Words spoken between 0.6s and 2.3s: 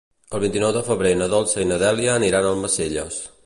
de febrer na Dolça i na Dèlia